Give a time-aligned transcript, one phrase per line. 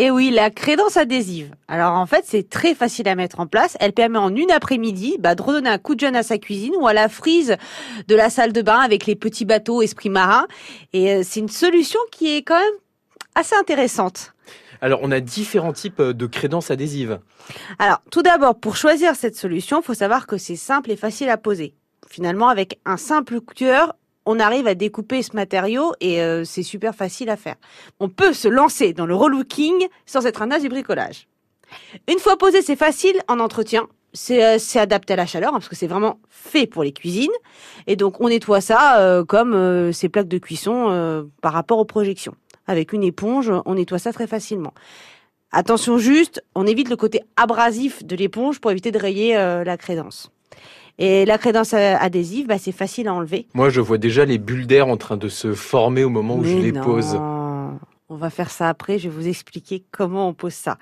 [0.00, 1.54] Et oui, la crédence adhésive.
[1.68, 3.76] Alors en fait, c'est très facile à mettre en place.
[3.80, 6.72] Elle permet en une après-midi bah, de redonner un coup de jeune à sa cuisine
[6.80, 7.58] ou à la frise
[8.08, 10.46] de la salle de bain avec les petits bateaux esprit marin.
[10.94, 12.72] Et euh, c'est une solution qui est quand même
[13.34, 14.32] assez intéressante.
[14.80, 17.20] Alors, on a différents types de crédences adhésives.
[17.78, 21.28] Alors, tout d'abord, pour choisir cette solution, il faut savoir que c'est simple et facile
[21.28, 21.74] à poser.
[22.08, 23.94] Finalement, avec un simple cueur,
[24.30, 27.56] on arrive à découper ce matériau et euh, c'est super facile à faire.
[27.98, 31.26] On peut se lancer dans le relooking sans être un as du bricolage.
[32.08, 33.88] Une fois posé, c'est facile en entretien.
[34.12, 37.32] C'est euh, adapté à la chaleur hein, parce que c'est vraiment fait pour les cuisines.
[37.88, 42.36] Et donc on nettoie ça euh, comme ces plaques de cuisson par rapport aux projections.
[42.68, 44.74] Avec une éponge, on nettoie ça très facilement.
[45.50, 50.30] Attention juste, on évite le côté abrasif de l'éponge pour éviter de rayer la crédence.
[51.00, 53.46] Et la crédence adhésive, bah, c'est facile à enlever.
[53.54, 56.44] Moi, je vois déjà les bulles d'air en train de se former au moment où
[56.44, 57.18] je les pose.
[58.10, 60.76] On va faire ça après, je vais vous expliquer comment on pose ça.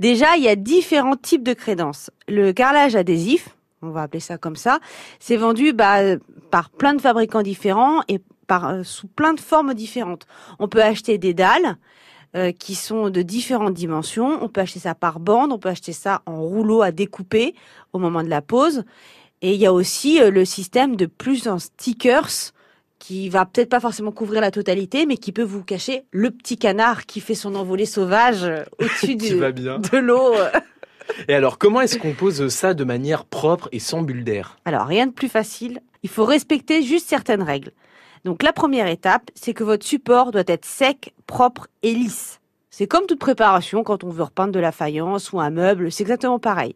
[0.00, 2.10] Déjà, il y a différents types de crédences.
[2.28, 3.50] Le carrelage adhésif,
[3.82, 4.80] on va appeler ça comme ça,
[5.20, 6.16] c'est vendu bah,
[6.50, 10.26] par plein de fabricants différents et par, euh, sous plein de formes différentes.
[10.58, 11.76] On peut acheter des dalles,
[12.34, 14.42] euh, qui sont de différentes dimensions.
[14.42, 17.54] On peut acheter ça par bande, on peut acheter ça en rouleau à découper
[17.92, 18.84] au moment de la pose.
[19.42, 22.52] Et il y a aussi euh, le système de plus en stickers
[22.98, 26.56] qui va peut-être pas forcément couvrir la totalité, mais qui peut vous cacher le petit
[26.56, 30.32] canard qui fait son envolée sauvage euh, au-dessus de l'eau.
[31.28, 34.56] Et alors, comment est-ce qu'on pose ça de manière propre et sans bulle d'air?
[34.64, 35.80] Alors, rien de plus facile.
[36.04, 37.72] Il faut respecter juste certaines règles.
[38.24, 42.40] Donc, la première étape, c'est que votre support doit être sec, propre et lisse.
[42.74, 46.04] C'est comme toute préparation quand on veut repeindre de la faïence ou un meuble, c'est
[46.04, 46.74] exactement pareil.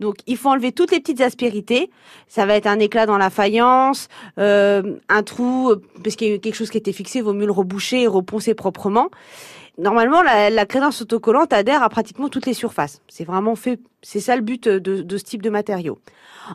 [0.00, 1.90] Donc il faut enlever toutes les petites aspérités.
[2.28, 6.38] Ça va être un éclat dans la faïence, euh, un trou parce qu'il y a
[6.38, 9.10] quelque chose qui était fixé, il vaut mieux le reboucher et reponcer proprement.
[9.76, 13.02] Normalement, la, la crédence autocollante adhère à pratiquement toutes les surfaces.
[13.08, 15.98] C'est vraiment fait, c'est ça le but de, de ce type de matériau.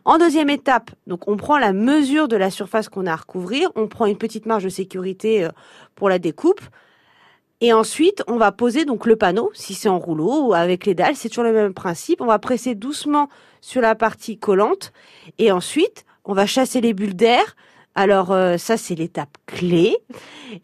[0.03, 3.69] En deuxième étape, donc on prend la mesure de la surface qu'on a à recouvrir,
[3.75, 5.49] on prend une petite marge de sécurité euh,
[5.93, 6.61] pour la découpe.
[7.61, 10.95] Et ensuite, on va poser donc le panneau, si c'est en rouleau ou avec les
[10.95, 12.21] dalles, c'est toujours le même principe.
[12.21, 13.27] On va presser doucement
[13.59, 14.93] sur la partie collante
[15.39, 17.57] et ensuite, on va chasser les bulles d'air.
[17.95, 19.97] Alors euh, ça, c'est l'étape clé.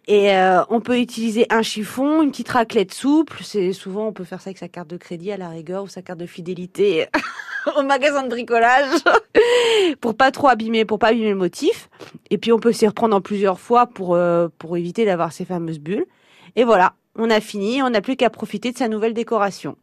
[0.07, 3.39] Et euh, on peut utiliser un chiffon, une petite raclette souple.
[3.43, 5.87] C'est souvent, on peut faire ça avec sa carte de crédit à la rigueur ou
[5.87, 7.07] sa carte de fidélité
[7.77, 9.01] au magasin de bricolage
[10.01, 11.89] pour pas trop abîmer, pour pas abîmer le motif.
[12.29, 15.43] Et puis on peut s'y reprendre en plusieurs fois pour euh, pour éviter d'avoir ces
[15.43, 16.05] fameuses bulles.
[16.57, 19.73] Et voilà, on a fini, on n'a plus qu'à profiter de sa nouvelle décoration.